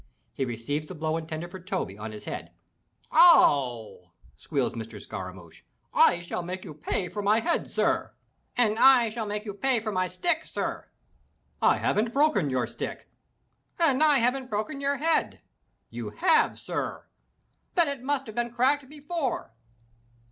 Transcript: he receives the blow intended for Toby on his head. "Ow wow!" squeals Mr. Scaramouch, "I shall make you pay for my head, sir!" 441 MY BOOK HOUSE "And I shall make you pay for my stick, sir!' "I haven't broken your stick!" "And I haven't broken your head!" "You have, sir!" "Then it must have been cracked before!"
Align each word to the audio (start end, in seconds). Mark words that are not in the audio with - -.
he 0.33 0.45
receives 0.45 0.87
the 0.87 0.95
blow 0.95 1.15
intended 1.15 1.51
for 1.51 1.59
Toby 1.59 1.95
on 1.95 2.11
his 2.11 2.25
head. 2.25 2.49
"Ow 3.11 3.99
wow!" 4.01 4.11
squeals 4.35 4.73
Mr. 4.73 4.99
Scaramouch, 4.99 5.63
"I 5.93 6.21
shall 6.21 6.41
make 6.41 6.65
you 6.65 6.73
pay 6.73 7.07
for 7.07 7.21
my 7.21 7.39
head, 7.39 7.69
sir!" 7.69 8.11
441 8.55 8.73
MY 8.73 8.73
BOOK 8.73 8.79
HOUSE 8.79 8.79
"And 8.79 8.89
I 8.89 9.09
shall 9.13 9.25
make 9.27 9.45
you 9.45 9.53
pay 9.53 9.79
for 9.79 9.91
my 9.91 10.07
stick, 10.07 10.47
sir!' 10.47 10.87
"I 11.61 11.77
haven't 11.77 12.13
broken 12.15 12.49
your 12.49 12.65
stick!" 12.65 13.11
"And 13.77 14.01
I 14.01 14.17
haven't 14.17 14.49
broken 14.49 14.81
your 14.81 14.97
head!" 14.97 15.39
"You 15.91 16.09
have, 16.09 16.57
sir!" 16.57 17.05
"Then 17.75 17.87
it 17.87 18.01
must 18.01 18.25
have 18.25 18.33
been 18.35 18.49
cracked 18.49 18.89
before!" 18.89 19.51